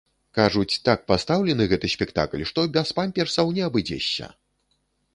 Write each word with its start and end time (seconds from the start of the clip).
Кажуць, 0.37 0.79
так 0.89 1.03
пастаўлены 1.11 1.69
гэты 1.75 1.87
спектакль, 1.95 2.47
што 2.53 2.67
без 2.79 2.97
памперсаў 3.01 3.57
не 3.59 3.63
абыдзешся! 3.71 4.35